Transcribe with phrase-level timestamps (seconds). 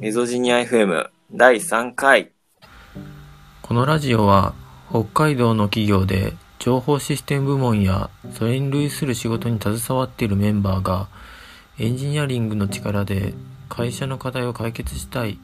[0.00, 2.30] エゾジニア FM 第3回。
[3.62, 4.54] このラジオは
[4.90, 11.08] 北海道の企業で情報システム部門やそれに類する仕事に携わっているメンバーが
[11.80, 13.34] エンジニアリングの力で
[13.68, 15.40] 会社の課題を解決したい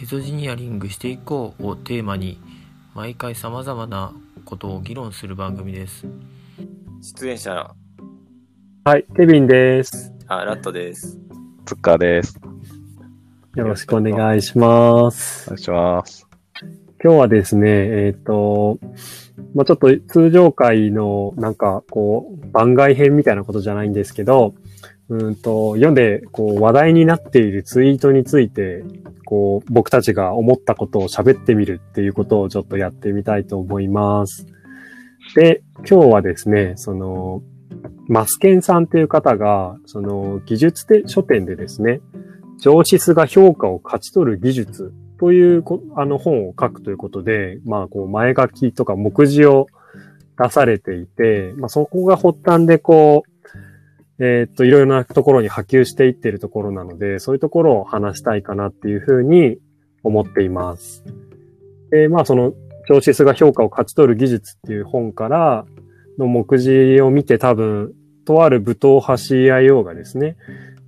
[0.00, 2.40] エゾジニアリングしていこうをテーマに
[2.94, 4.12] 毎回様々な
[4.44, 6.06] ことを議論する番組です。
[7.02, 7.74] 出演者、
[8.84, 10.12] はい、ケビンです。
[10.28, 11.18] あ、ラットです。
[11.66, 12.49] ツッカーです。
[13.60, 15.50] よろしくお願いしますお。
[15.50, 16.26] 願いします。
[17.04, 18.78] 今日はですね、えっ、と、
[19.54, 24.54] まあ、ちょっと通常回のなんかこう番外編みたいなことじゃないんですけど、
[25.10, 28.82] うんと、読んでこう話題になっているツイートについて、
[29.26, 34.46] こう僕たちが思ったことを喋ってみるっていうことをちょっとやってみたいと思います。
[35.36, 37.42] で、今日はですね、その、
[38.08, 42.00] マスケンさんっていう方が、その技術で書店でですね、
[42.60, 45.64] 上質が評価を勝ち取る技術という
[45.96, 49.66] あの本を書くということで、まあこう前書きとか目次を
[50.38, 53.24] 出されていて、まあそこが発端でこ
[54.18, 59.58] う、えっと、いろいろなところに波及していってるところなので、そういうところを話したいかなっていうふうに
[60.02, 61.04] 思っています。
[61.90, 62.52] で、まあその
[62.88, 65.66] 上質が評価を勝ち取る技術っていう本から
[66.18, 67.94] の目次を見て多分、
[68.24, 70.36] とある武闘派 CIO がですね、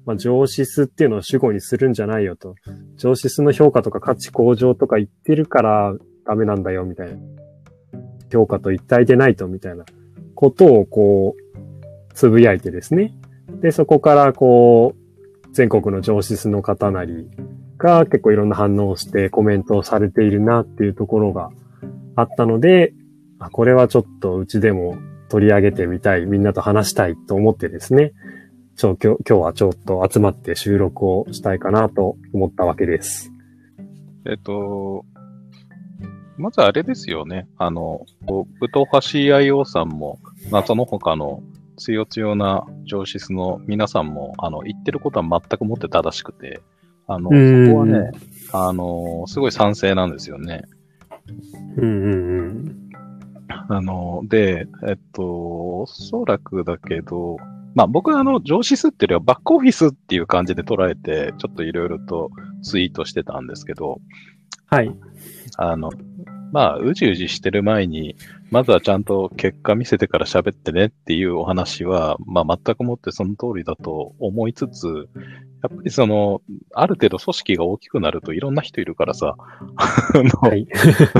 [0.04, 2.54] まあ、上質っていうのを主語にするんじゃないよと。
[2.96, 5.94] 上質の評価とか価値向上とか言ってるから
[6.26, 7.18] ダメなんだよみたいな。
[8.32, 9.84] 評価と一体でないとみたいな
[10.34, 13.14] ことをこう、つぶやいてですね。
[13.60, 15.02] で、そこからこう、
[15.52, 17.28] 全国の上質の方なり
[17.76, 21.50] が結構いろんな反応をしてコメントをされているなっていうところが
[22.16, 22.94] あったので、
[23.38, 24.96] あこれはちょっとうちでも
[25.28, 28.12] 取り上げてみたい、みんなと話したいと思ってですね。
[28.76, 33.30] ちょ今日今日はちょっと集まって収録をしたいかなと思ったわけです。
[34.26, 35.04] えっと、
[36.38, 37.48] まずあれですよね。
[37.58, 40.18] あの、武闘派 CIO さんも、
[40.50, 41.42] まあその他の
[41.76, 46.60] 強強な上質の皆さんも、あの、言ってることは全くもって正しくて、
[47.06, 48.10] あの、うんそこはね、
[48.52, 50.62] あの、すごい賛成なんですよね。
[51.76, 52.82] うんうん
[53.68, 57.36] あの、で、えっと、おそらくだけど、
[57.74, 62.30] まあ僕はあの、上司数っていうよりはバックオフィスっていう感じで捉えて、ちょっといろいろと
[62.62, 64.00] ツイートしてたんですけど、
[64.66, 64.94] はい。
[65.56, 65.90] あの、
[66.52, 68.16] まあ、うじうじしてる前に、
[68.52, 75.08] まずはちゃんと結果見せてから喋ってねっていうお話は、まあ全くもってその通りだと思いつつ、
[75.62, 76.42] やっぱりその、
[76.74, 80.66] ある程度組織が大きくなるといろんな人いるからさ、あの、はい。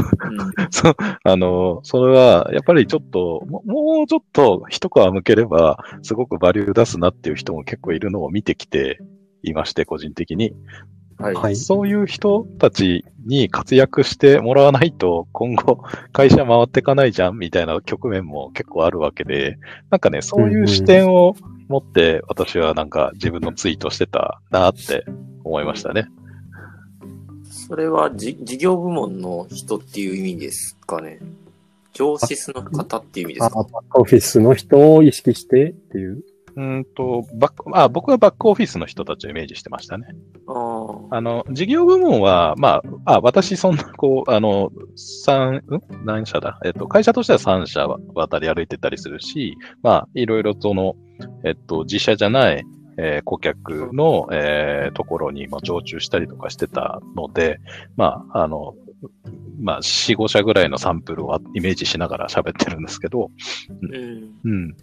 [0.71, 8.99] そう、あの、それは、やっぱりちょっと、ももうちょっと一皮向ければ、すごくバリュー出すなっていう人も結構いるのを見てきて
[9.43, 10.53] いまして、個人的に。
[11.19, 11.35] はい。
[11.35, 19.59] はいそういう人たちに活躍してもらわないと、今後、会社回っていかないじゃんみたいな局面も結構あるわけで、
[19.91, 21.37] なんかね、そういう視点を
[21.69, 25.05] 持って、私はなんか自分のツイートしてたなって
[25.45, 26.09] 思いましたね。
[27.51, 31.21] それはじ事業部門の人っていう意味ですかね。
[31.93, 33.61] 上質の方っていう意味ですか？
[33.61, 36.25] あバックオフィスの人を意識してっていう。
[36.55, 40.07] うーんと、バック、あ、僕はバックオフィスの人たちをイメージしてましたね。
[40.47, 40.72] あー
[41.11, 45.63] あの、事業部門は、まあ、あ、私そんな、こう、あの、三、ん？
[46.05, 46.59] 何社だ？
[46.65, 50.95] えっと、会社としては3社渡り歩いてたりするし、まあ、いろいろその、
[51.45, 52.65] えっと、自社じゃない、
[52.99, 57.59] えー顧客の、えーところに、まあ、常駐したりとかしてたので、
[57.97, 58.75] まあ、あの、
[59.61, 63.31] まあ、4、5社ぐらいのサンプルをイメージしながら喋ってるんですけど、
[63.83, 64.31] うん。
[64.45, 64.77] うん。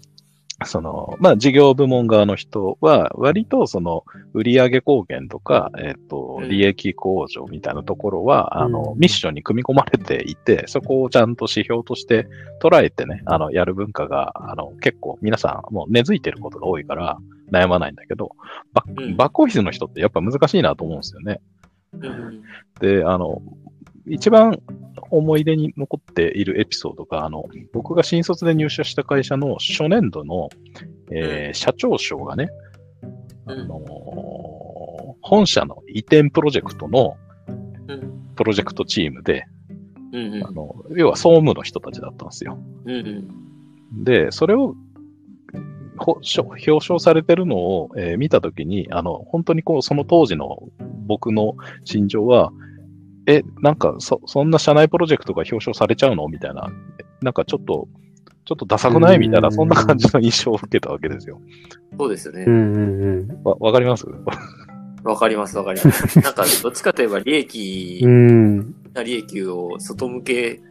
[0.66, 4.04] その、まあ、事業部門側の人は、割とその、
[4.34, 12.28] 売上貢献とか、えっ、とう、ん利益向上みたいなところは、あのう、んミッションに組み込まれていて、そこをちゃんと指標として
[12.62, 17.18] 捉えてね、あの、やる文化が、あの、結構皆さんもう根付いてることが多いから、
[17.52, 18.36] 悩まないんだけど、
[18.74, 21.42] バッバックオフィスの人ってやっぱ難しいなと思うんですよね。
[21.94, 22.44] うん。
[22.80, 23.42] で、あの、
[24.08, 24.60] 一番
[25.12, 30.50] 思い出に残っているエピソードが、あの、僕が新卒で入社した会社の初年度の、
[31.12, 32.50] えー社長賞がね、
[33.46, 33.90] あうんのー
[35.22, 37.18] 本社の移転プロジェクトの
[37.88, 38.34] うん。
[38.36, 39.46] プロジェクトチームで、
[40.14, 40.44] うん。
[40.46, 42.58] あの、要は総務の人たちだったんですよ。
[42.86, 42.94] うん。
[43.94, 44.04] うん。
[44.04, 44.76] で、それを、
[45.98, 50.64] 表彰されてるのを、えー見たときに、あの、本当にこう、その当時の
[51.06, 52.52] 僕の心情は、
[53.32, 56.28] え、なんか、そ、そんな社内プロジェクトが表彰されちゃうの？
[56.28, 56.68] みたいな、
[57.22, 57.88] なんかちょっと、
[58.46, 59.20] ちょっとダサくない？
[59.20, 61.40] みたいな、うんそんな感じの印象を受けたわけですよ。
[61.98, 62.50] そうですよねう。
[62.50, 63.42] んうんうん。
[63.44, 64.06] わ、わかります？
[65.04, 66.20] わかりますわかります。
[66.20, 68.76] なんか、どっちかといえば利益うん。
[68.94, 70.62] な利益を外向け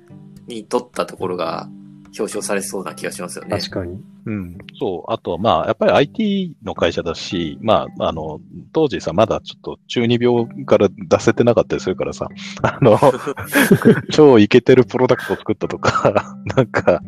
[0.49, 1.69] に取ったところが
[2.07, 3.57] 表彰されそうな気がしますよね。
[3.59, 4.03] 確かに。
[4.29, 4.59] うん。
[4.79, 5.11] そう。
[5.11, 8.41] あとは、まあ、やっぱり IT の会社だし、まあ、あの、
[8.75, 12.29] 当時さ、まだちょっと中二病から出せてなかったりするからさ、
[12.63, 12.99] あの、
[14.13, 17.01] 超イケてるプロダクトを作ったとか、 なんか、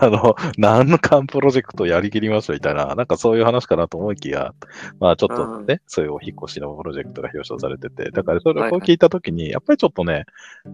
[0.00, 4.54] あの、何巻プロジェクトやりきりますみたいな、なんかそういう話かなと思いきや、
[5.00, 10.26] まあちょっとね、そういうお引っ越しのプロジェクトが表彰されてて、だからそれを聞いたときに、やっぱりちょっとね、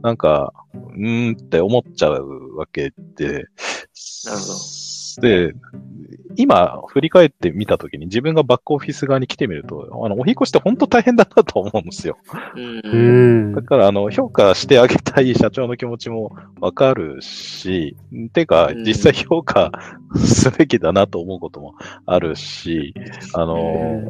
[0.02, 3.46] なんか、うーんって思っちゃうわけで、
[4.26, 4.94] なるほど。
[5.20, 5.55] で、
[6.37, 12.16] 今、振り返ってみたときに自分がバックオフィス側に来てみると、あの、お引っ越しって本当大変だなと思うんですよ。
[12.56, 13.62] うんだ。
[13.62, 17.96] から、あの、評価してあげたい社長の気持ちもわかるし、
[18.32, 19.70] てかう、ん実際評価
[20.16, 21.75] すべきだなと思うことも
[22.06, 22.94] あるし、
[23.34, 24.02] あの、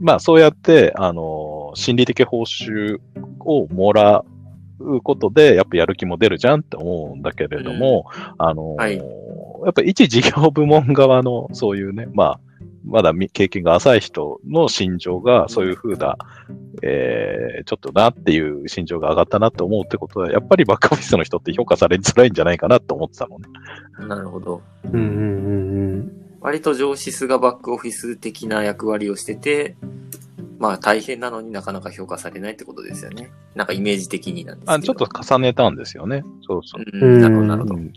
[0.00, 2.98] まあ、そうやって、あの、心理的報酬
[3.40, 4.24] をもらう
[5.02, 8.06] ことで、やっぱやる気も出るじゃんって思うんだけれども、
[8.38, 9.00] あの、はい
[9.64, 12.40] やっぱ一事業部門側のそういうね、まあ、
[12.84, 16.16] まだみ経験が浅い人の心情がそういう風な、
[16.82, 23.46] えー、ちょっとなっていう心情が上がったなって思うってことは、やっぱりバックオフィスの人って評価されづらいんじゃないかなと思ってたのね。
[24.06, 24.60] なるほど。
[24.84, 29.76] うんうんうん割と上司数がバックオフィス的な役割をしてて、
[30.58, 33.30] まあ大変なのになかなか評価されないってことですよね。
[33.54, 34.72] なんかイメージ的になんですけど。
[34.72, 36.24] あちょっと重ねたんですよね。
[36.46, 36.84] そうそう。
[36.92, 37.74] うん、なるほど、なるほど。
[37.74, 37.92] うん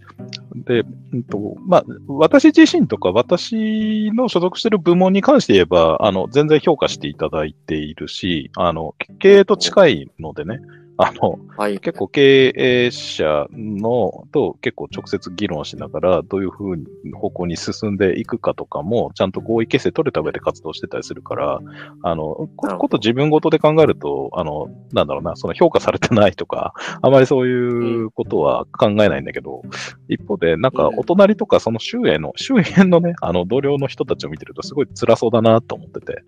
[0.66, 0.84] で、
[1.14, 10.60] うんと、まあ、私自身とか私の所属している部門に関して言えば、あの、全然評価していただいているし、あの、経営と近いのでね、
[10.98, 11.80] あの、はい。
[11.80, 21.60] 結構経営者のと結構直接議論しながら、どういうふうに方向に進んでいくかとかも、ちゃんと合意形成取れた上で活動してたりするから、
[22.04, 29.62] あの、こと自分ごとで考えると、あの、なんだろうな、その評価されてないとか、あまりそういうことは考えないんだけど、
[30.10, 31.00] 一方で、なんかうん。
[31.00, 36.24] お隣とかその周囲の、周辺のね、あの同僚の人たちを見てるとすごい辛そうだなと思ってて、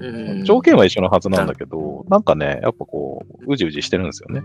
[0.00, 4.42] うん条件は一緒のはずなんだけど、なんかね、やっぱこう、うじうじしてるんですよね。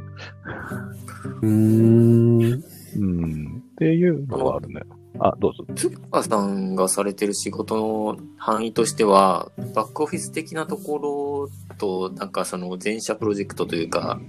[1.41, 2.63] うーん。
[2.97, 3.63] うん。
[3.73, 4.81] っていうのがあるね。
[5.19, 5.65] あ、どうぞ。
[5.75, 14.19] つかさんがされてる仕事の範囲としては、バックオフィス的なところと、なんかその全社プロジェクトというか、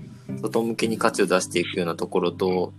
[0.41, 2.73] 外向けに価値を出していくようなところと、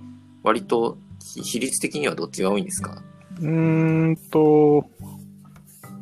[0.43, 3.01] 割と比比率的にはどっちが多いんですか？
[3.41, 4.85] うーんと、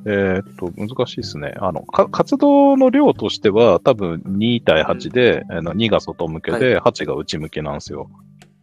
[0.07, 1.55] えーっと、難しいですね。
[1.57, 8.09] あの、か活動の量としては、多分2対8で、あの2が外向けで、8が内向けなんですよ。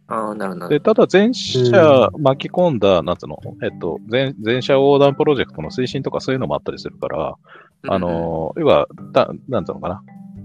[0.07, 7.35] ああ、なるほどなで、ただ全社巻き込んだ、なんつうの、えっと、全、全社横断プロジェクトの推進とかそういうのもあったりするから、
[7.83, 7.93] ど。
[7.93, 10.01] あの、要は、だ、なんつうのかな。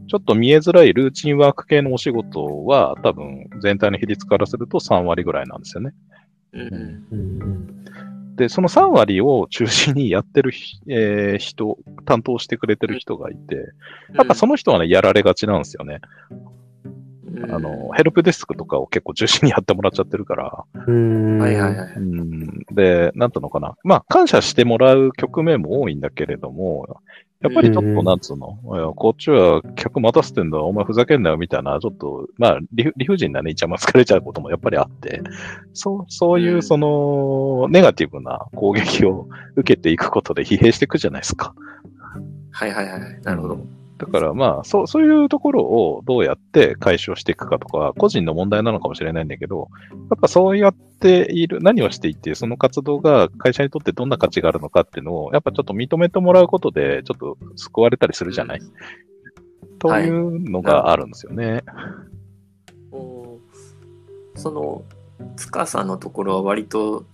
[0.08, 5.92] ちょっと見えづらいルーチンワーク系のお仕事は、多分、全体の比率からすると3割ぐらいなんですよね。
[6.54, 13.56] うん、うんうんで、その3割を中心にやってるひ、 えー人、担当してくれてる人がいて、
[14.14, 16.00] やっぱその人はね、やられがちなんですよね。
[16.32, 16.58] うん
[17.50, 20.64] あの、ヘルプデスクとかを結構中心にやってもらっちゃってるから。
[20.86, 21.38] うん。
[21.38, 21.92] はいはいはい。
[21.94, 22.64] うん。
[22.72, 23.76] で、なんとのかな。
[23.84, 27.00] まあ、感謝してもらう局面も多いんだけれども、
[27.40, 28.58] やっぱりちょっと、うんなんつうの、
[28.96, 35.22] こっちは客待たせてんだ、お前ふざけんなよ、みたいな、ちょっと、まあ、理不理不尽なね、イチャマつかれちゃうこともやっぱりあって、
[35.72, 41.54] そう、そういうう、んその、ネガティブな攻撃を受けていくことで疲弊していくじゃないですか。
[42.50, 43.20] はいはいはい。
[43.22, 43.66] なるほど。
[43.98, 58.60] だからまあ、そう、そういうところをどうやって解消していくかとか、個人の問題なのかもしれないんだけど、やっぱそうやっている、何をしていて、その活動が会社にとってどんな価値があるのかっていうのを、やっぱちょっと認めてもらうことで、ちょっと救われたりするじゃない、
[59.80, 61.64] というのがあるんですよね。
[62.92, 63.38] お
[64.36, 64.84] その、
[65.36, 67.04] 塚さんのところは割と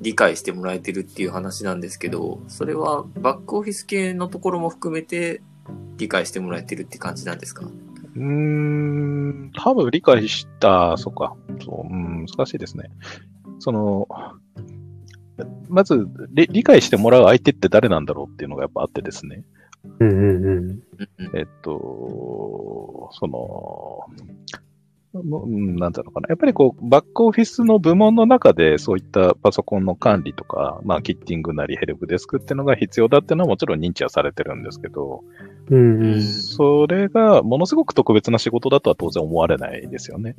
[0.00, 5.42] 理解してもらえてるっていう話なんですけど、それはバックオフィス系のところも含めて
[5.96, 7.66] 理解してもらえてるって感じなんですか？
[7.66, 12.90] うーん、多分理解した、そっか、そう、うん、難しいですね。
[13.58, 14.08] その、
[15.68, 19.44] まず理、理解してもらう相手って誰なんだろうっていうのがやっぱあってですね。
[20.00, 20.80] うん
[21.34, 24.06] えっと、その、も
[25.12, 26.28] うんなんだろうかな。
[26.28, 35.24] やっぱりこう、バックオフィスの部門の中でそういったパソコンの管理とか、まあ、キッティングなりヘルプデスクっていうのが必要だっていうのはもちろん認知はされてるんですけど、
[35.68, 36.22] うんうん。
[36.22, 40.36] それがものすごく特別な仕事だとは当然思われないですよね。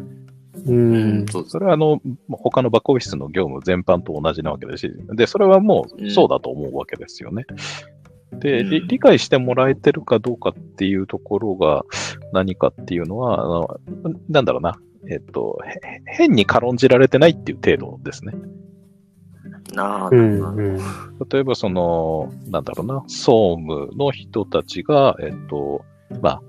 [0.65, 1.25] ううんん、。
[1.27, 7.43] それはあの、他のバックオフィスの業務全般と同じなわけですし、で、それはもうそうだと思うわけですよね。
[7.43, 7.90] で、うん
[8.39, 11.83] 理理解してもらえてるかどうかっていうところが
[12.31, 13.79] 何かっていうのは、あの
[14.29, 18.33] なんだろうな、えっと、へ変に軽んじられてないっていう程度ですね。
[19.73, 20.77] なあ、うん、うん。
[21.29, 25.83] 例えばその、なんだろうな、総務の人たちが、えっと、
[26.21, 26.41] まあ、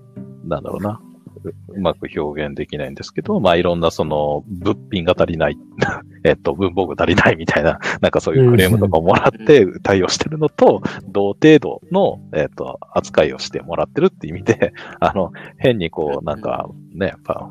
[0.44, 1.00] なんだろうな、
[1.44, 5.58] ううまく表現できないんですけど、まあいろんなその物品が足りない、
[6.24, 17.48] えっと、文房具足りないみたいな、なんかそういうクレームとかをもらって対応してるのと、同程度の、えっと、扱いをしてもらってるって意味で、 あの、変にこう、なんかね、やっぱ、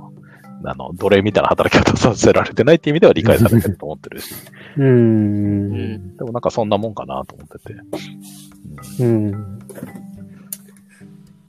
[0.64, 4.34] あの、奴隷みたいな働き方させられてないっていう意味では理解されてると思ってるし、
[4.78, 4.84] う。
[4.84, 6.18] うんん。
[6.18, 9.04] でもなんかそんなもんかなと思ってて。
[9.04, 9.60] うん。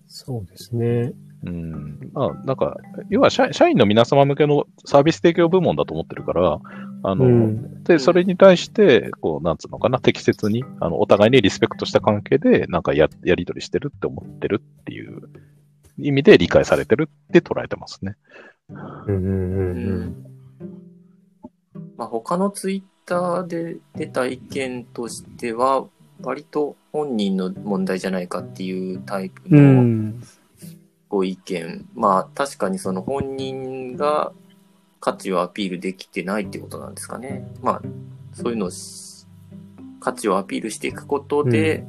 [0.08, 1.12] そうですね。
[1.44, 2.10] うん。
[2.12, 2.76] まあ、なんか、
[3.08, 6.60] 要は社社員の皆様向けのサービス提供部門だと思ってるから、
[7.02, 7.84] あの、うん。
[7.84, 15.28] で、それに対して、こう、なんつうのかな、適切に、あの、お互いにリスペクトした関係で、なんかや、やりとりしてるって思ってるっていう
[15.98, 18.14] 意味で理解されてるって捉えてますね。
[19.06, 19.16] うん。
[19.16, 19.26] うん。
[19.26, 20.26] うん。
[21.96, 25.86] まあ、他のツイッターで出た意見としては、
[26.22, 30.22] 割と本人の問題じゃないかっていうタイプうのん。
[31.12, 31.86] ご意見。
[31.94, 34.32] まあ、確かにその本人が
[34.98, 37.46] 価値をアピールできてないってことなんですかね。
[37.60, 37.82] まあ、
[38.32, 39.26] そういうのをし
[40.00, 41.84] 価値をアピールしていくことで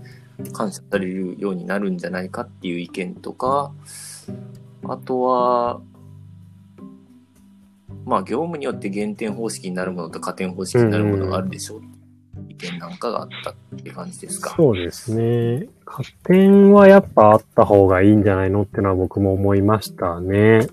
[0.51, 3.71] 感謝されるようになるんじゃないかっていう意見とか、
[4.83, 5.81] あとは、
[8.05, 11.83] まあ、業務によって減点方式になるものと加点方式になるものがあるでしょうっ
[12.49, 14.53] 意見なんかがあったっていう感じですか？
[14.55, 15.67] そうですね。
[15.85, 20.67] 加点はやっぱあった方がいいんじゃないのってのは僕も思いましたね。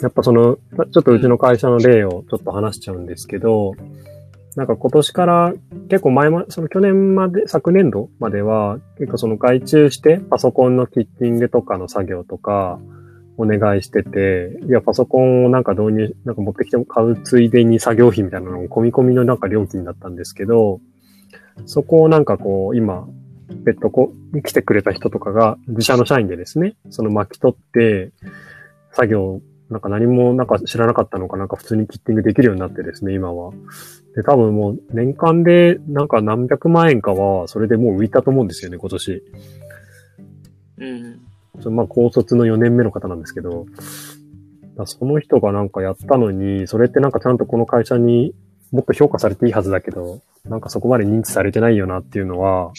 [0.00, 0.56] やっぱその、
[0.92, 3.74] ちょっとうちの会社の例をちょっと話しちゃうんですけど、
[4.56, 5.52] なんか今年から
[5.88, 12.78] 結構前ま、その去年まで、昨年度までは結構その外注してパソコンのキッティングとかの作業とか
[13.36, 20.80] お願いしてて、いやパソコンをなんか導入、なんか持ってきても買うついでに作業費みたいなのを込み込みのなんか料金だったんですけど、
[21.66, 23.06] そこをなんかこう今、
[23.64, 28.12] 別途こう、来てくれた人とかが自社の社員でですね、その巻き取って
[28.92, 33.52] 作業なんか何もなんか知らなかったのかなんか普通にキッティングできるようになってですね、今は。
[34.14, 39.22] で、多分もう年間でなんか何百万円かはそれでもう浮いたと思うんですよね、今年。
[40.78, 41.20] うん。
[41.60, 43.66] そのまあ高卒の4年目の方なんですけど、
[44.86, 48.34] その人がなんかやったのに、それってなんかちゃんとこの会社に
[48.72, 52.72] もっと評価されていいはずだけど、なんかそこまで認知されてないよなっていうのは、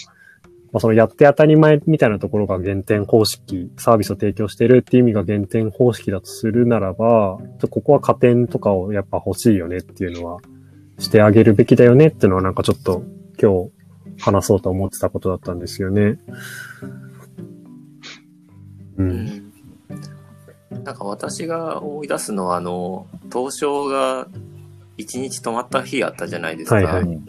[0.74, 10.42] まあ、そのやって当たり前みたいなところが減点方式、サービスを提供してるっていう意味が減点方式だとするならば、ちょここは加点とかをやっぱ欲しいよねっていうのは、
[11.00, 13.04] してあげるべきだよねっていうのはなんかちょっと
[13.42, 13.72] 今日
[14.22, 16.20] 話そうと思ってたことだったんですよね。
[18.98, 19.04] う。
[19.04, 19.52] うんん
[20.84, 24.28] なんか私が思い出すのは、あの、東証が
[24.98, 26.76] 一日止まった日あったじゃないですか。
[26.76, 27.20] はいはい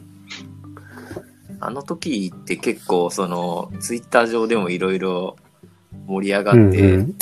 [1.58, 5.36] あの時って結構、その、ツイッター上でもいろいろ
[6.06, 7.16] 盛り上がって、うんうん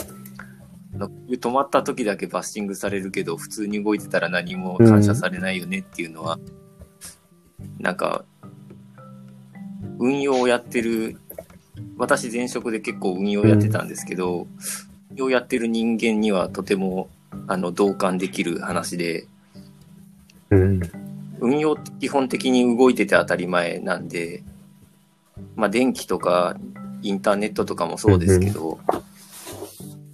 [0.97, 6.39] 止まった時だけバッシングされるけど、普通に動いてたら何も感謝されないよねっていうのは、
[7.79, 8.25] なんか、
[9.99, 11.21] 運用をやってる、
[11.97, 14.47] 私前職で結構運用やってたんですけど、
[15.11, 17.09] 運用やってる人間にはとても、
[17.47, 19.27] あの、同感できる話で、
[20.51, 20.81] うん。
[21.41, 24.43] 運用って基本的に動いてて当たり前なんで、
[25.57, 26.57] まあ電気とか
[27.03, 28.79] インターネットとかもそうですけど、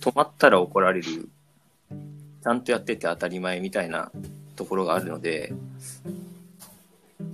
[0.00, 1.28] 止まったら怒られる、
[2.42, 4.10] ちゃんとやってて当たり前みたいな
[4.56, 5.52] ところがあるので、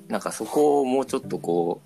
[0.09, 1.81] なんかそこをもうちょっとこ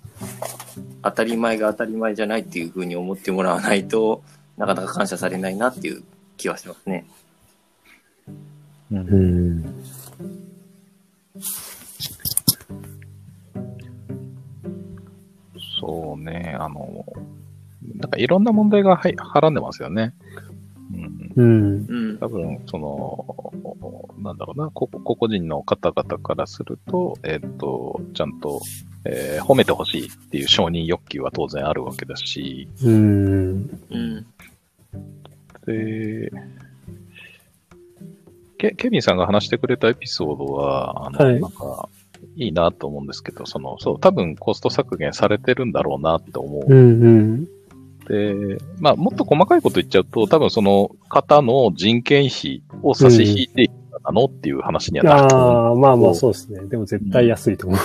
[1.03, 4.23] 当たり前が当たり前じゃないっていう風に思ってもらわないと
[4.57, 6.03] なかなか感謝されないなっていう
[6.37, 7.05] 気はしますね。
[8.91, 9.83] うんうん。
[15.79, 17.05] そうね、あの、
[17.95, 20.13] なんかいろんな問題がはいはらんでますよね。
[20.93, 21.85] うん、うん。
[21.87, 22.17] うん。
[22.19, 23.53] 多分、その、
[24.19, 28.61] なんだろうな、こ個々人の方々からすると、えっ、と、ちゃんと、
[29.05, 33.79] えー褒めてほしいっていう承認欲求は当然あるわけだし、うん。
[33.89, 34.25] うん。
[35.65, 36.31] で、
[38.57, 41.89] ケケビンさんが話してくれたエピソードは、あの、はいなんか、
[42.35, 46.65] いいなと思うんですけど、その、そう、多分コスト削減されてるんだろうなって思う。
[46.67, 47.03] うん。
[47.03, 47.45] うん。
[48.07, 53.71] で、まあ、もっと細かいこと言っちゃうと、多分その方の人件費を差し引いて
[54.03, 54.25] なの？
[54.25, 56.61] っていう話にはなるああ、まあまあそうですね。
[56.67, 57.79] でも絶対安いと思う。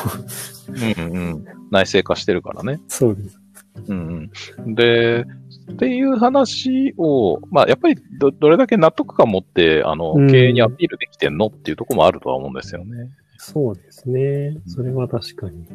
[0.70, 1.02] う。
[1.02, 1.44] うんうんうん。
[1.70, 2.80] 内製化してるからね。
[2.88, 3.40] そうです。
[3.88, 4.30] うん
[4.64, 4.74] うん。
[4.74, 5.24] で、
[5.72, 13.10] っていう話を、まあ、やっぱりど、どれだけ納得感持って、あのうん、経営にアピールできてんのっていうところもあるとは思うんですよね。
[13.38, 14.56] そうですね。
[14.66, 15.66] それは確かに。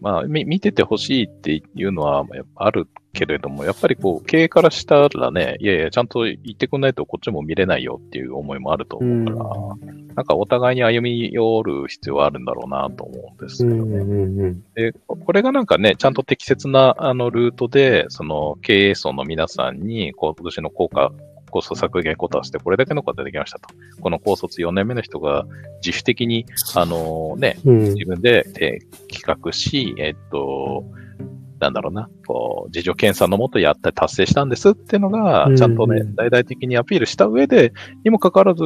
[0.00, 13.96] まあ、み見ててほしいっていうのはやっぱあるけれども、やっぱりこう、経営からしたらね、いやいや、ちゃんと言ってくんないとこっちも見れないよっていう思いもあると思うから、なんかお互いに歩み寄る必要はあるんだろうなと思うんですうんけどね。
[13.96, 21.12] うんうんで、これがなんかね、ちゃんと適切なあのルートで、その経営層の皆さんに、こう今年の効果、
[21.50, 23.68] コスト削減コータしてこれだけの効果出てきましたと。
[24.00, 25.46] この高卒4年目の人が
[25.84, 27.78] 自主的に、あのね、うん。
[27.94, 30.84] 自分でえー企画し、えっと、
[31.58, 37.72] なんだろうな、こう、自助検査のもとやって達成したんですっていうのがうん、ちゃんとね、大々的にアピールした上で、
[38.04, 38.64] にもかかわらず、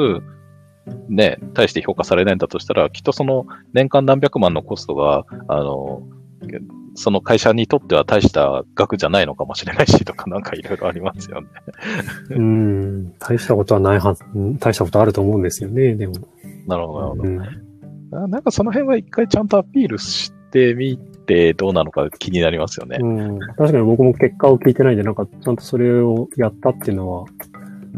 [1.08, 6.02] ね、大して評価されないんだとしたら、きっとその年間何百万のコストが、あの、
[6.94, 11.48] その会社にとっては大した額じゃないのかもしれないしとか、なんかいろいろありますよね。
[12.30, 13.12] うん。
[13.18, 16.14] 大したことはないはず、うん大したことあると思うんですよね、でも。
[16.66, 17.22] なるほど、なるほど。
[17.22, 17.64] うん
[18.14, 20.96] あなんかその辺は一回ちゃんとアピールしてみ
[21.26, 22.98] てどうなのか気になりますよね。
[23.00, 27.26] うん、確かに僕も結果を聞いてないんで、なんかちゃんとそれをやったっていうのは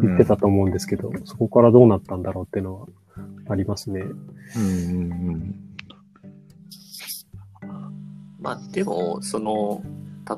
[0.01, 2.87] 言ってたと思うんですけど、そこからどうなったんだろうっていうのは
[3.51, 4.01] ありますね。
[4.01, 5.66] うんうんうん
[8.47, 9.83] まあでも、その、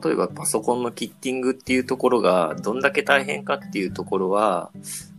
[0.03, 4.71] 例えばパソコンのキッティングっていうところがどんだけ大変かっていうところは、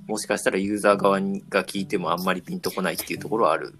[0.08, 3.75] もしかしたらユーザー側にが聞いてもあんまりピンとこないっていうところはある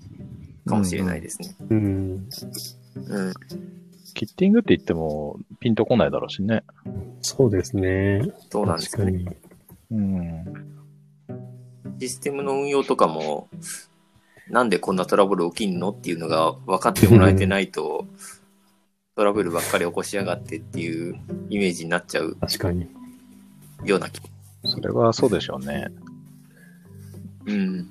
[0.68, 1.56] かもしれないですね。
[1.72, 1.80] うん。
[1.80, 3.34] うん。
[4.14, 6.64] キッティングって言ってもピンとこないだろうしね。
[7.22, 8.22] そうですね。
[8.52, 9.26] そうなんですよね。
[9.26, 9.32] 確か
[9.90, 9.98] に。
[9.98, 10.46] うん。
[12.00, 13.48] システムの運用とかも、
[14.50, 18.06] なんでこんなトラブル起きんのっていうのが分かってもらえてないと、
[19.20, 22.88] トラブルばっかり起こしやがってっていうイメージになっちゃう確かに。
[23.84, 24.22] ような気。
[24.64, 25.88] それはそうでしょうね。
[27.46, 27.90] うん。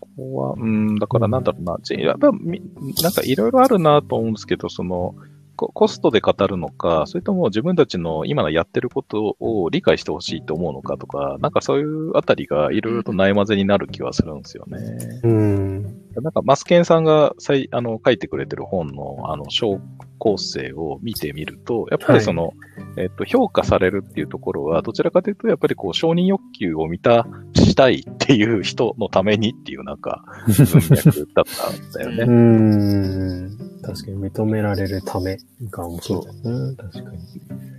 [0.00, 2.60] ここは、うん、だからなんだろうな、じやっぱみ
[3.00, 5.14] なんかいろいろあるなと思うんですけど、その、
[5.54, 15.20] ココストで語るのか、それとも自分たちの今のやってることを理解してほしいと思うのかとか、なんかそういうあたりがいろいろとないまぜになる気はするんですよね。
[15.22, 15.75] うん。
[16.22, 19.80] なんかマスケンさんがさいあの書いてくれてる本のあの小
[20.18, 22.52] 構成を見てみると、やっぱりその、
[22.96, 32.24] えっと、評価されるっていうところは、どちらかというと、やっぱりこう承認欲求を満たしたいっていう人のためにっていうなんか文脈だったんだようね。
[32.26, 33.66] ん。
[33.82, 35.38] 確かに認められるため
[35.70, 36.76] が面白いですね。
[36.76, 37.18] 確かに。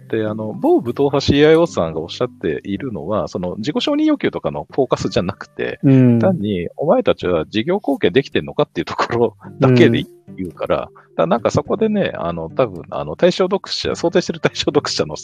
[0.07, 6.19] で、あの、某武闘派 CIO さんがおっしゃっているのは、その自己承認欲求とかのフォーカスじゃなくて、うん。
[6.19, 10.05] 単に、お前たちは事業貢献できてんのかっていうところだけで
[10.37, 10.91] 言うから、だか
[11.23, 15.15] らなんかそこでね、あの、多分、あの、対象読者、想定してる対象読者の、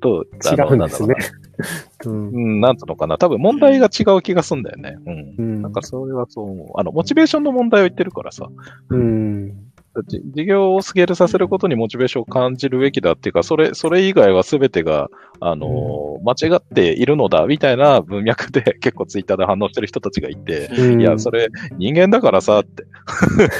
[0.00, 1.14] と、違うんですね
[2.06, 2.28] うん。
[2.28, 3.18] うん、なんつうのかな。
[3.18, 4.96] 多分問題が違う気がすんだよね。
[5.06, 5.34] うん。
[5.38, 6.68] うんなんかそれはそう思う。
[6.76, 8.48] あの、モチベーションの問題を言ってるからさ。
[8.88, 9.69] うん。
[10.06, 15.08] じ事業をスケールさせることにモチベーションを感じるべきだっていうか、それ、それ以外は全てが、
[15.40, 21.48] あのー間違っているのだ、みたいな文脈で 結構ツイッターで反応してる人たちがいて、うんいや、それ
[21.78, 22.84] 人間だからさ、って。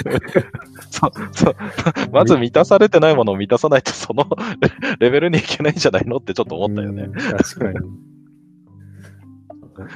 [0.90, 1.54] そう、そう。
[2.12, 4.26] まず満たされてないものを満たさないと、その
[4.98, 7.04] レ レベルにいけないんじゃないのってちょっと思ったよね。
[7.04, 7.78] うん確かに。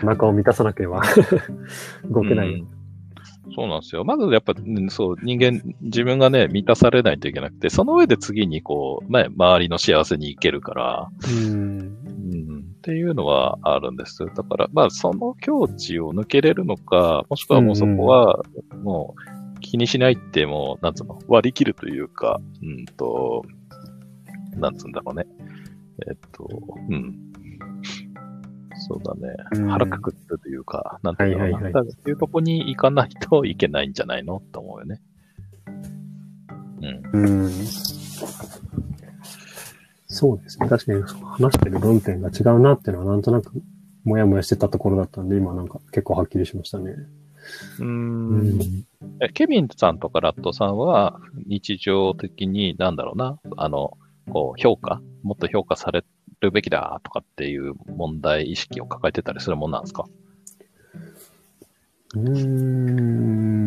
[0.02, 1.02] お腹を満たさなければ
[2.10, 2.54] 動けない。
[2.54, 2.73] うん
[3.54, 4.04] そうなんですよ。
[4.04, 11.80] まずやっぱ、うんそう、人間、自分がね、満たされないといけなくて、その上で次にこう、ね、周りの幸せに行けるから、うん。
[11.80, 14.18] うん、っていうのはあるんです。
[14.18, 18.42] だから、まあ、その境地を抜けれるのか、もしくはもうそこは、
[18.82, 19.14] も
[19.56, 23.44] う、気にしないって、もう、なんつうの、割り切るというか、うんと、
[24.56, 25.26] なんつうんだろうね。
[26.08, 26.48] えっと、
[26.90, 27.32] うん。
[28.86, 29.34] そうだね。
[29.52, 31.44] うん腹くくってというか、なんていうのかな。
[31.44, 34.36] はいはいはいだからっていうとこに行かないといけないんじゃないの？
[34.36, 35.00] って思うよね。
[37.12, 37.46] うん。
[37.46, 37.50] うん。
[40.06, 40.68] そうですね。
[40.68, 43.50] 確かに話してる論点が違うなっていうのはなんとなく
[44.04, 46.92] もやもやしてたところだったんで、今なんか結構はっきりしましたね。
[47.78, 48.60] うーうんん。
[49.20, 53.98] えケビンさんとかラットさんは、日常的に、なんだろうな、あの、
[54.30, 55.00] こう、評価？
[55.22, 56.04] もっと評価され
[56.40, 60.06] るべきだとかっていう問題意識を抱えてたりするもんなんですか？
[62.14, 63.64] うーん。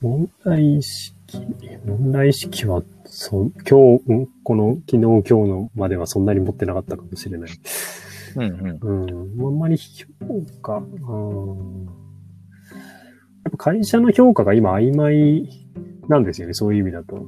[0.00, 1.40] 問題意識、
[1.86, 7.50] 問題意識は、そ今日、んこの昨日今日のまではそんなに持ってなかったかもしれない。
[8.36, 8.78] うんうん。
[8.80, 9.46] うん。
[9.46, 10.06] あんまり評
[10.60, 11.88] 価、うん。
[13.56, 15.48] 会社の評価が今曖昧
[16.08, 17.26] なんですよね、そういう意味だと。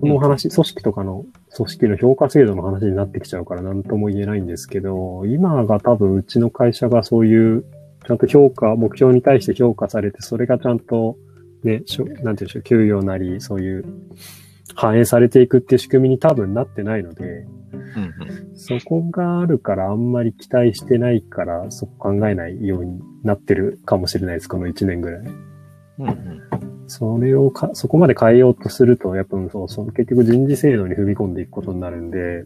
[0.00, 7.64] この話、組織とかの、組織の評価制度の話になってきちゃうから何とも言えないんですけど、今が多分うちの会社がそういう、
[8.06, 11.16] ちゃんと評価、目標に対して評価されて、それがちゃんと、
[11.64, 11.82] ね、
[12.22, 13.84] なんていうんでしょう、給与なり、そういう、
[14.74, 18.12] 反映されていくっていう仕組みに多分なってないので、うん
[18.54, 25.20] そこがあるからあんまり期待してないから、そこ考えないようになってるかもしれないです、この1年ぐらい。
[25.98, 26.08] うん。
[26.08, 32.44] うんそれをか、そこまで変えようとすると、やっぱそう、その結局人事制度に踏み込んでいくことになるんで、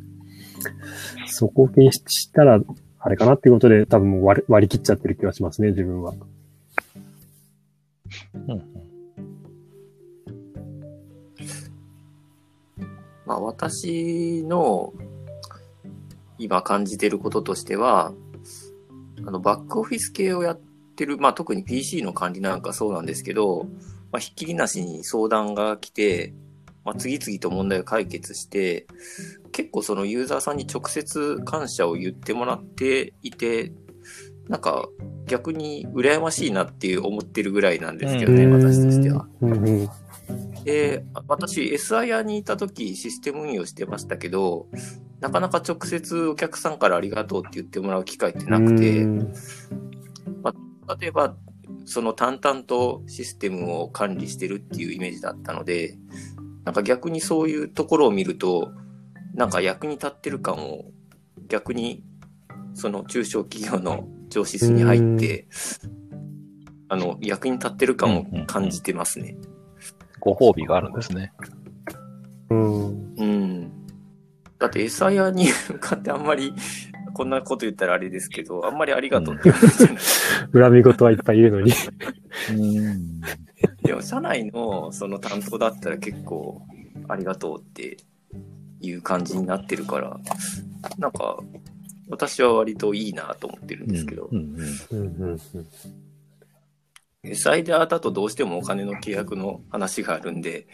[1.26, 2.60] そこを気にしたら、
[2.98, 6.14] あれかなっていうことで、多分もう割り割り切っちゃってる気がしますね、自分は。
[8.34, 8.50] うん。
[8.52, 8.80] うん
[13.30, 14.92] まあ私の
[16.36, 18.12] 今感じてることとしては、
[19.24, 20.60] あのバックオフィス系をやっ
[20.96, 23.68] てる、まあ特に PC の管理なんかそうなんですけど、
[24.12, 26.34] まあひっきりなしに相談が来て、
[26.84, 28.86] まあ次々と問題を解決して、
[29.52, 33.72] 結構そのユーザーさんに直接感謝を言ってもらっていて、
[34.48, 34.88] なんか
[35.26, 39.28] 逆に羨ましいなっていう思ってるぐらいなんですけどね、私としては。
[40.64, 44.66] で、私、SIR にいた時システム運用してましたけど、
[45.20, 49.32] なかなか直接お客さんからありがとうって言ってもらう機会ってなくて、うん
[51.00, 51.36] 例えば、
[51.84, 55.98] その淡々とシステムを管理してるっていうイメージだったので、
[56.64, 58.72] なんか逆にそういうところを見ると、
[59.34, 60.84] なんか役に立ってる感を
[61.48, 62.02] 逆に
[62.74, 65.48] その中小企業の上司室に入って、
[66.88, 69.36] あの、役に立ってる感を感じてますね。
[70.20, 71.32] ご褒美があるんですね。
[72.50, 73.14] うん。
[73.16, 73.86] うん。
[74.58, 76.52] だって SIR に向かってあんまり、
[77.12, 80.70] こんなこと言ったらあれですけど、あんまりありがとうって言われてない。
[80.70, 81.72] 恨み事はいっぱいいるのに。
[82.50, 83.20] うん。
[83.82, 86.62] でも、社内のその担当だったら結構、
[87.08, 87.96] ありがとうって
[88.80, 90.18] いう感じになってるから、
[90.98, 91.38] なんか、
[92.08, 95.40] 私は割といいなと思ってるんですけど、うんうんうんうんうん
[97.22, 100.66] SIR だとどうしてもお金の契約の話があるんで、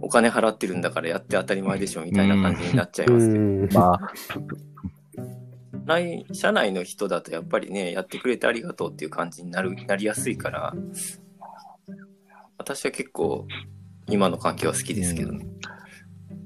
[0.00, 4.00] お金払ってるんだからやって当たり前でしょみたいな感じになっちゃいますけど、うんまあ、
[5.84, 10.74] 内社内の人だとやっぱりね、やってくれてありがとうっていう感じになる、なりやすいから、
[12.58, 13.46] 私は結構
[14.08, 15.46] 今の関係は好きですけどね。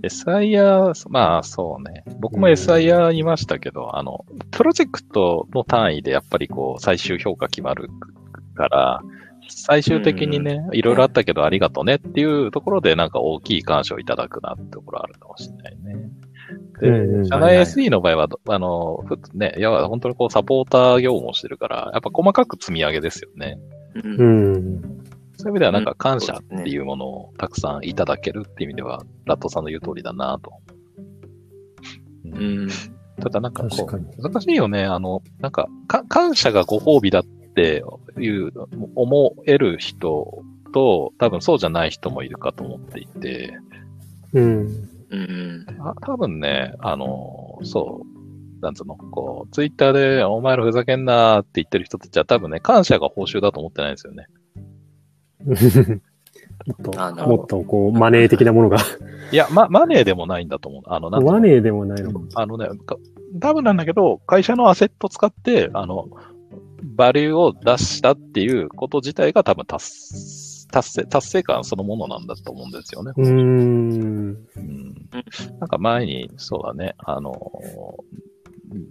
[0.02, 2.04] SIR、まあそうね。
[2.20, 7.88] 僕も SIR いましたけど、あの、プロジェクトの単位でやっぱりこう、最終評価決まる
[8.54, 9.02] から、
[9.48, 16.10] 最終的にね、いろいろあったけどありがとうねっていうところでなんか大きい感謝をいただくなってところあるかもしれないね。
[16.80, 23.58] で、うんうん社内 SE の場合は、あの、ふね、いや、本当にこうサポーター業務をしてるから、やっぱ細かく積み上げですよね。
[24.02, 24.82] うんうん。
[25.36, 30.52] そういう意味ではなんか感謝っていうものをたくさんいただけるっていう意味では、ラットさんの言う通りだなと。
[32.24, 32.68] うん。
[33.20, 34.84] ただなんかこう、難しいよね。
[34.84, 37.84] あの、なんか、か感謝がご褒美だって
[38.18, 38.52] いう、
[38.94, 43.56] 思える人と、多分そうじゃない人もいるかと思っていて、
[44.32, 44.97] うん。
[45.10, 45.66] うん。
[45.80, 48.02] あ多分ね、あの、そ
[48.58, 54.26] う、なんつうの、こう、ツイッターで、お前らふざけんなーって言ってる人たちは多分ね、感謝が報酬だと思ってないんですよね。
[56.66, 58.78] もっと、もっとこう、マネー的なものが。
[59.32, 60.82] いや、ま、マネーでもないんだと思う。
[60.86, 61.32] あの、なんつうの？
[61.32, 62.20] マネーでもないのか。
[62.34, 62.96] あのね、か
[63.40, 66.08] 多分なんだけど、会社のアセット使って、あの、
[66.82, 69.86] バリューを出したっていうこと自体が多分達
[70.70, 73.12] 達成、達成感そのものなんだと思うんですよね。
[73.16, 74.36] うーん。
[74.56, 75.08] うん
[75.58, 77.34] なんか前に、そうだね、あの、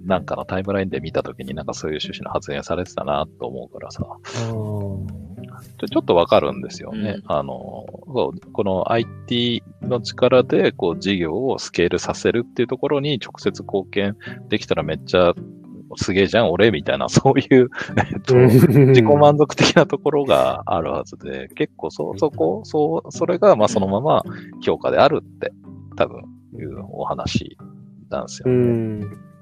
[0.05, 4.05] なんかのタイムラインで見たときになんかそういう趣旨の発言されてたなと思うからさ、
[5.77, 7.17] ちょちょっとわかるんですよね。
[7.23, 14.17] うんあの、そうこの IT の力でこう事業をスケールさせるっていうところに直接貢献
[14.49, 15.33] できたらめっちゃ
[15.95, 17.69] すげえじゃん、俺みたいな、 そういう、
[18.11, 24.23] えっと、自己満足的なところがあるはずで、結構そ、そこ、そう、それが、まあそのまま
[24.61, 25.51] 評価であるって、
[25.95, 26.23] 多分、
[26.53, 27.57] いうお話
[28.09, 28.55] なんですようね。
[28.55, 29.01] ん。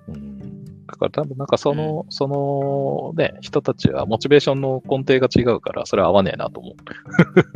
[0.09, 0.55] うん
[0.87, 6.75] だから多分なんかその、そのね、人たちはモチベーションの根底が違うから、それは合わねえなと思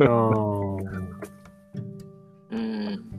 [2.50, 3.09] うん。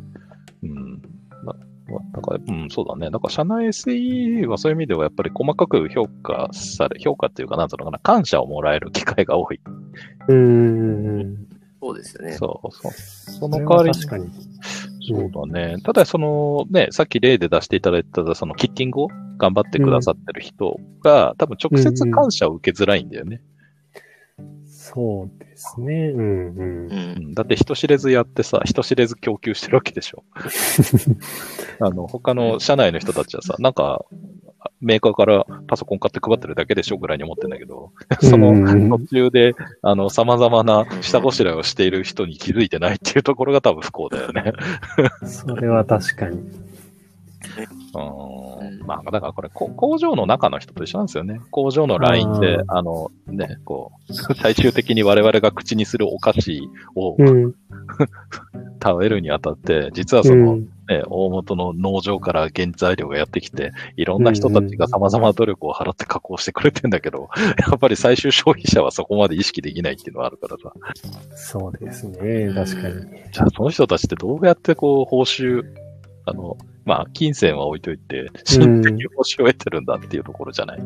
[1.92, 3.12] だだから、うん、そうだね。
[3.12, 9.60] だから、社内 SE はそういう意味では、やっぱり細かく評価され、評価っていうか、なんていうのかな、感謝をもらえる機会が多い。
[10.28, 11.48] うーん。
[11.82, 12.34] そうですよね。
[12.34, 12.92] そうそう。
[12.94, 14.30] その代わり確かに。
[15.08, 15.78] そうだね。
[15.84, 23.10] ただ、その、ね、さっき例で出していただいた、その、キッティングを頑張ってくださってる人が、多分直接感謝を受けづらいん。
[23.10, 23.42] だよね。
[24.94, 26.12] そうですね。
[26.14, 26.90] うんうんう。。
[26.90, 30.24] うんんだって人知れずやってさ、人知れず供給してるわけでしょ。
[31.80, 34.06] あの、他の社内の人たちはさ、なんか、
[34.80, 44.54] メーカーからパソコン買って配ってるだけでしょぐらいに思ってんだけど、そのうん途中で、あの、様々な下ごしらえをしている人に気づいてないっていうところが多分不幸だよね。
[45.26, 46.71] それは確かに。
[47.94, 51.40] うんまあ、だからこれ、こ工場の中の人と一緒なんですよね。
[51.52, 56.62] 工場のラインであ、あの、ね、こう、 最終的に我々が口にするお菓子
[56.96, 57.56] をうん。
[58.84, 60.62] 食べるにあたって、実はうその、ん。
[60.90, 67.30] ね、大元の農場から原材料がやってきて、いろんな人たちが様々な努力を払って加工してくれてんだけど、
[67.70, 70.74] やっぱり最終消費者はそこまで意識できないっていうのはあるからさ。
[71.36, 72.52] そうですね。
[72.54, 72.96] 確かに。
[73.32, 75.64] じゃあその人たちってどうやってこう報酬、
[76.26, 80.80] あの、まあ、金銭は置いといて、心的報酬を得てるんだっていうところじゃない。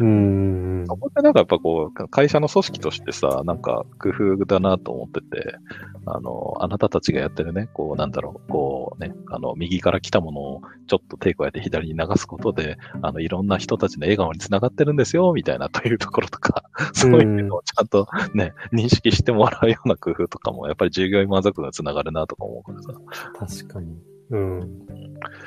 [0.00, 0.84] うん。
[0.86, 5.54] そこでなんかやっぱこう、会社の組織としてさ、なんか工夫だなと思ってて、
[6.06, 22.92] あの、あなたたちがやってるね、こう、なんだろう、こうね、あの、右から来たものをちょっと手加えて左に流すことで、あの、いろんな人たちの笑顔につながってるんですよ、みたいなというところとか、そういうのをちゃんとね、認識してもらうような工夫とかも、やっぱり従業員満足度につながるなとか思うからさ。
[23.38, 24.09] 確かに。
[24.30, 24.60] うん。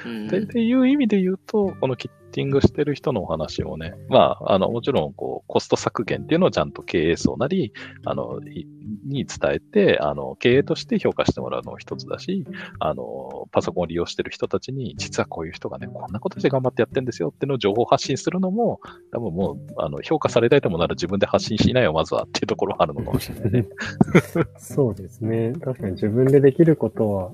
[0.05, 7.73] うんでっていう意味で言うと、このキッティングしてる人のお話もね、まあ、あの、もちろん、こう、コスト削減っていうのをちゃんと経営層なり、
[8.05, 8.67] あの、い
[9.05, 12.45] に伝えて、あの、経営として評価してもらうのも一つだし、
[12.79, 23.67] あの、パソコンを利用してる人たちに、実はこういう人がね、こんなことして頑張ってやってんですよっていうのを情報発信するのも、多分もう、あの、評価されたいともなら自分で発信しないよ、まずはっていうところがあるのかもしれないね。
[24.57, 25.53] そうですね。
[25.61, 27.31] 確かに自分でできることは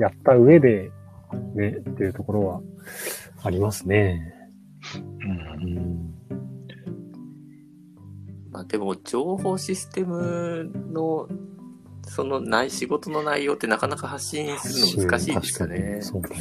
[0.00, 0.90] やった上で、
[1.54, 2.60] ね、っていうところは
[3.42, 4.34] ありますね。
[4.96, 5.26] う
[5.68, 6.14] ん。
[8.50, 11.28] まあでも、情報システムの、
[12.06, 15.98] そのない仕事の内容ってなかなか発信するの難しいですよね。
[16.00, 16.36] そうだね。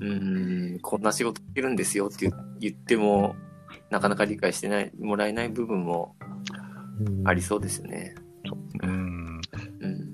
[0.00, 0.04] う
[0.76, 3.34] ん、こんな仕事してるんですよって言言っても、
[3.90, 6.14] なかなか理解してない、もらえない部分も
[7.24, 8.14] ありそうですよね。
[8.82, 8.90] うん。
[8.90, 9.17] うん。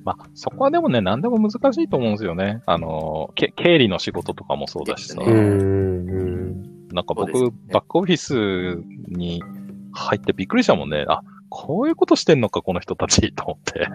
[0.04, 2.62] まあ、そこはでもね、何でも難しいと思うんですよね。
[2.66, 5.16] あの、け経理の仕事とかもそうだしさ。
[5.16, 9.42] なんか僕、ねバックオフィスに
[9.92, 11.06] 入ってびっくりしたもんね。
[11.08, 11.22] あ、
[11.56, 13.86] こういうことしてんのか、この人たち、と思って。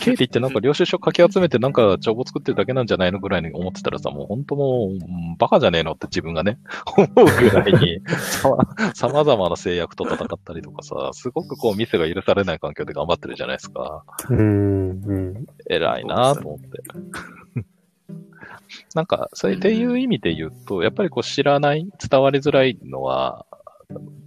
[0.00, 6.58] 経理ってなんか領収書かき集めてなんか帳簿作ってるだけなんじゃないのぐらいに思ってたらさ、もう本当もう、うんバカじゃねえのって自分がね、
[6.96, 8.00] 思うぐらいに、
[8.32, 8.56] さま
[8.94, 14.02] 様々な制約と戦ったりとかさ、すごくこう、店が許されない環境で頑張ってるじゃないですか。
[14.30, 14.90] うん。
[15.04, 15.46] うん。
[15.68, 17.66] 偉いなと思って。
[18.94, 23.44] なんか、それっていう意味で言うと、やっぱりこう知らない、伝わりづらいのは、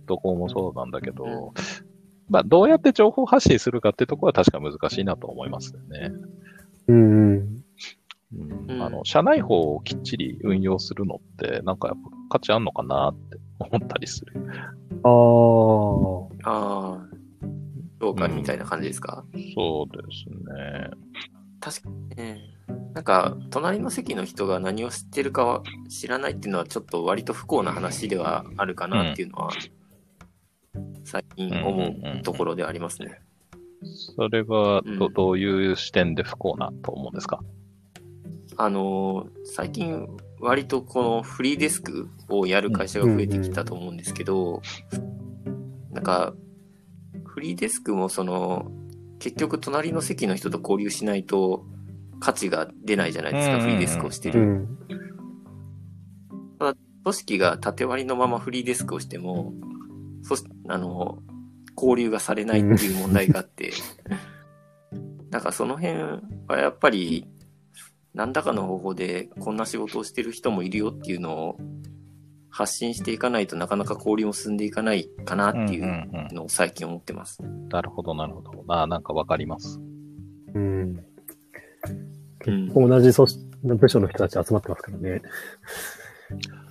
[0.10, 1.54] どこもそうなんだけど、
[2.30, 6.12] まあ、どうやって情報発信するかってところは確か難しいなと思いますよね。
[6.88, 7.34] うん。
[7.36, 14.34] うんうんあの、社内法をきっちり運用するのって、なんかやっぱ価値あんのかなって思ったりする。
[15.04, 15.10] あ
[16.44, 16.50] あ。
[16.50, 17.08] ああ、
[18.00, 19.24] 評価みたいな感じですか、
[19.56, 20.90] そうですね。
[21.60, 22.40] 確かにね。
[22.94, 29.50] なんか、隣の席の人が何を知ってるかは知らないっていうのはちょっと割と不幸な話ではあるかなっていうのは、
[31.04, 33.22] 最近思うところでありますね。
[34.16, 37.40] それはど、うんどういう視点で不幸なと思うんですか？
[38.58, 40.08] あのー、最近
[40.42, 44.62] 割とこのフリーデスクをやる会社が増えてきたと思うんですけど、
[45.92, 46.34] なんか、
[47.26, 48.72] フリーデスクもその、
[49.20, 51.66] 結局隣の席の人と交流しないと
[52.20, 54.42] 価値が出ないじゃないですか、うんうんうんフリーデスクをしてる。
[54.42, 54.78] うん。
[57.04, 59.54] 組織が縦割りのままフリーデスクをしても、
[60.24, 61.20] そしあの
[61.76, 63.72] 交流がされないっていう問題があって、
[65.30, 65.96] なんかその辺
[66.48, 67.26] はやっぱり、
[68.14, 71.58] 何らかの方法でこんな仕事をしてる人もいるよっていうのを
[72.50, 77.38] 発信していかないとなかなか交流も進んでいかないかなっていうのを最近思ってます。
[77.42, 78.66] うんうんうん、なるほど、なるほど。
[78.68, 79.80] あなんかわかります。
[80.54, 80.96] うん。
[82.44, 83.12] 結構同じ
[83.64, 85.22] 部署の人たち集まってますからね。
[86.32, 86.69] うん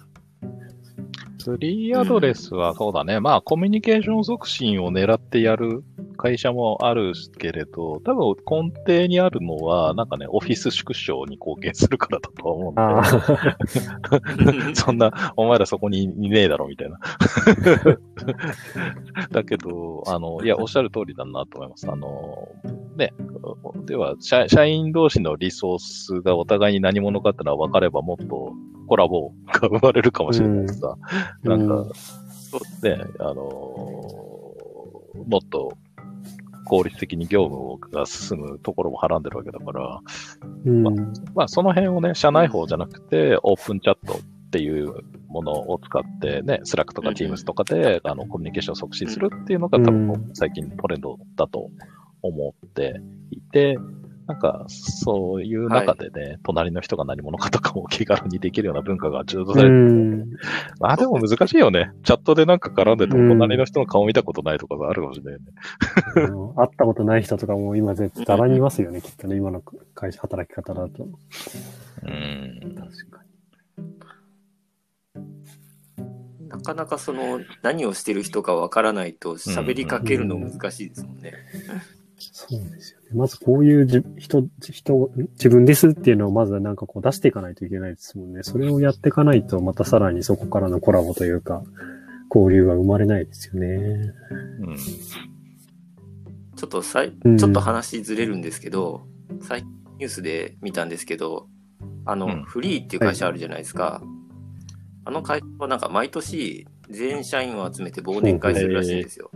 [1.56, 3.20] 3アドレスはそうだね。
[3.20, 5.82] まあ、コミュニケーション促進を狙ってやる
[6.18, 8.34] 会社もあるけれど、多分
[8.66, 12.74] 根底にあるのは、なんかね、オフィス縮小に貢献するからだとは思うん
[14.66, 14.74] で。
[14.74, 16.98] そんな、お前らそこにいねえだろ、みたいな。
[19.30, 21.88] だけど、あの、いや、おっしゃる通りだなと思います。
[21.90, 22.48] あの、
[22.96, 23.12] ね、
[23.86, 28.54] では、社社員同士のリソースがお互いに何者かってのは分かれば、もっと
[28.88, 30.96] コラボが生まれるかもしれないしさ。
[31.44, 31.86] なんか、
[32.82, 33.44] ね、あの
[35.26, 35.57] もっと
[36.68, 40.00] 効率的に業務が進むところもはらんでるわけだから、
[40.64, 40.82] うん。
[41.34, 44.94] まあその辺をね、社内報じゃなくて、オープンチャットっていう
[45.28, 51.70] ものを使ってね、 Slack とかうん Teams とかで、あの、コミュニケーションを促進するっていうのが多分最近トレンドだと
[52.22, 53.00] 思って
[53.30, 53.76] いて、
[54.28, 59.72] なんか、そういう中でね、隣の人が何者かとかも気軽にできるような文化が重要さうれてる。
[59.72, 60.30] ん。
[60.78, 61.92] まあでも難しいよね。
[62.04, 65.46] チャットでなんか絡んでてもうん隣の人の顔見たことないとかがあるかもしれないよね。
[66.56, 69.62] 会ったことない人とかも今絶対ざらにいますよね、きっとね、今の
[69.94, 71.08] 会社、働き方だと。
[72.02, 72.74] うん。
[72.76, 73.22] 確か
[76.48, 81.32] なかなかその何をしてる人かわからないと喋りかけるの難しいですもんね。
[82.18, 83.06] そうですよね。
[83.14, 88.42] まずこういうじ人、人、自分ですっていうのをまずなんかこう出していかないといけないですもんね。
[88.42, 91.62] それをやっていかないと、またさらにそこからのコラボというか、
[92.34, 93.66] 交流が生まれないですよね。
[93.66, 94.76] うん。
[96.56, 99.06] ちょっとさい、うんちょっと話ずれるんですけど、
[99.40, 101.48] 最近ニュースで見たんですけど、
[102.04, 104.02] あの、うんフリーっていう会社あるじゃないですか。
[105.04, 109.30] あの会社はなんか毎年全社員を集めて忘年会するらしいんですよ。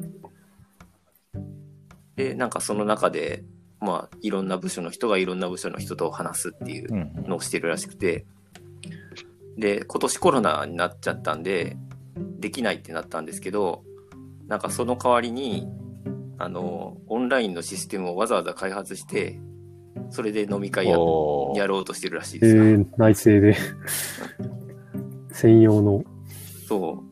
[2.17, 3.45] で、なんかその中で、
[3.81, 7.25] まあ、いろんな部署の人がいろんな部署の人と話すっていううん。
[7.29, 8.27] のをしてるらしくて、
[9.57, 11.77] で、今年コロナになっちゃったんで、
[12.39, 13.85] できないってなったんですけど、
[14.47, 15.69] なんかその代わりに、
[16.39, 19.41] あの、オンラインのシステムをわざわざ開発して、
[20.11, 22.63] それで飲み会ややろうとしてるらしいえですよ。
[22.65, 23.57] ー、内政で、
[25.33, 26.05] 専用の。
[26.69, 27.03] そ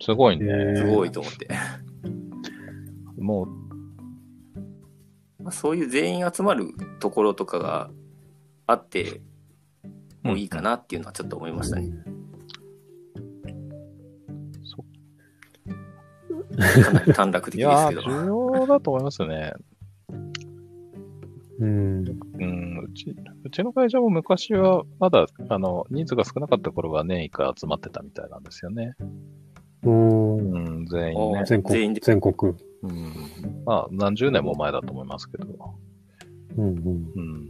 [0.00, 0.46] すごいね。
[0.46, 1.48] えう、ーすごいと思って。
[3.18, 3.48] もう、
[5.42, 7.90] まあそういう全員集まるところとかが
[8.66, 9.20] あって
[10.22, 11.90] もいいかなっていうのはちょっと思いましたね。
[14.64, 14.84] そ
[16.82, 18.02] かなり短絡的いですけど。
[18.02, 19.52] やー、重要だと思いますよね。
[21.58, 22.04] うん。
[22.04, 28.94] うん、うち、うちの会社も昔は、まだ、あの、人数が少なかった頃は年一回集まってたみたいなんですよね。
[29.84, 31.44] うんうん、全員ね。
[31.46, 32.54] 全国全員で、全国。
[32.82, 33.12] うん。
[33.64, 35.46] まあ、何十年も前だと思いますけど。
[36.56, 37.12] うんうん。
[37.14, 37.48] うん。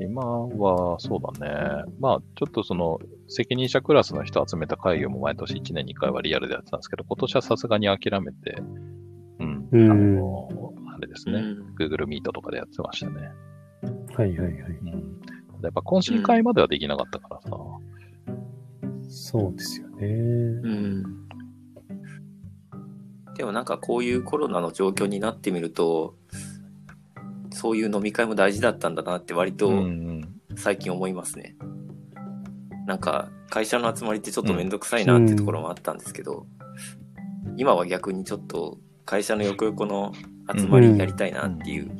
[0.00, 1.84] 今は、そうだね。
[1.98, 2.98] まあ、ちょっとその、
[3.28, 8.56] 責任者クラスの人集めた会議も毎年1年に1回はリアルでやってたんですけど、今年はさすがに諦めて、
[9.38, 9.68] うん。
[9.70, 10.48] うんあの、
[10.94, 11.40] あれですね。
[11.40, 13.30] うん、Google Meet とかでやってましたね。
[14.14, 14.52] はいはいはい。
[14.52, 15.20] うん。
[15.62, 17.50] やっぱ懇親会まではできなかったからさ。
[19.08, 20.06] そうですよね。
[20.06, 21.29] うん
[23.40, 26.14] でもなんかこういうコロナの状況になってみると
[27.50, 30.34] そういう飲み会も大事だったんだなって割とうんうん。
[30.56, 31.56] 最近思いますね。
[32.86, 36.44] なんか会社の集まりってちょっとめんどくさいなっていうところもあったんですけど、
[37.56, 38.76] 今は逆にちょっと
[39.06, 40.12] 会社の横横の
[40.54, 41.90] 集まりやりたいなっていう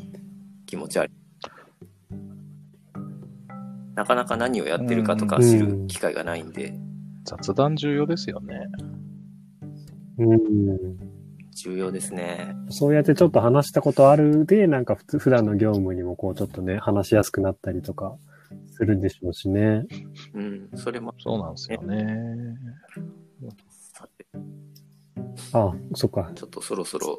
[0.67, 1.13] 気持ちあり、
[3.95, 6.75] なかなか何をやってるかとか知る機会がないんで、
[7.25, 8.67] 雑談重要ですよね。
[10.19, 11.20] うん。
[11.63, 12.55] 重要ですね。
[12.69, 18.17] そうやってちょっと話したことあるで、なんか普通、普段の業務にもこうちょっとね、話しやすくなったりとか
[18.73, 19.85] するんでしょうしね。
[20.35, 22.57] うん、それもそうなんですよね。
[25.53, 26.31] あそっか。
[26.35, 27.19] ちょっとそろそろ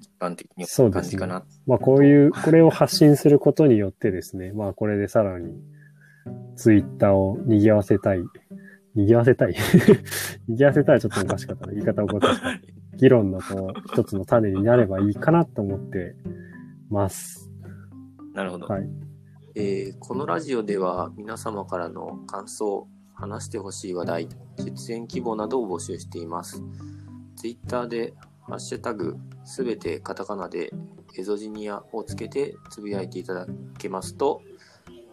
[0.00, 1.44] 時間的にそうですね感じかな。
[1.66, 5.54] まあこういう、これを発信することによってですね、まあこれでさらに
[6.56, 8.22] ツイッターを賑わせたい。
[8.94, 9.54] 賑わせたい？
[10.48, 11.72] 賑わせたいはちょっとおかしかったな。
[11.72, 12.79] 言い方おかしかった。
[13.00, 16.14] 議論のこう、一つの種になればいいかなと思って
[16.90, 17.50] ます。
[18.34, 18.66] なるほど。
[18.66, 18.88] はい。
[19.54, 26.62] えーこのラジオでは皆様からの感想、話してほしい話題、出演希望などを募集しています。
[27.36, 30.70] ツイッターで、ハッシュタグ、すべてカタカナで、
[31.18, 33.46] エゾジニアをつけてつぶやいていただ
[33.78, 34.42] けますと、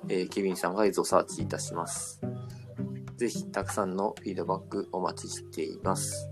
[0.09, 2.19] えーケビンさんがエゾサーチいたします。
[3.15, 6.29] ぜひ、たくさんのフィードバックお待ちしています。